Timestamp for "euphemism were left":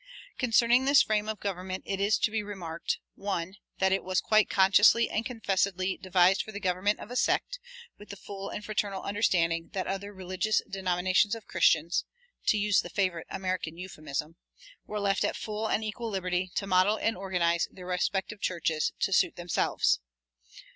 13.77-15.23